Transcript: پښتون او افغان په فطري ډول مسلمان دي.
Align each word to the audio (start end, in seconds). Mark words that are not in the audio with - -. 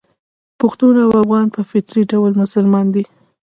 پښتون 0.59 0.95
او 1.03 1.09
افغان 1.21 1.45
په 1.55 1.61
فطري 1.71 2.03
ډول 2.11 2.31
مسلمان 2.41 2.85
دي. 2.93 3.03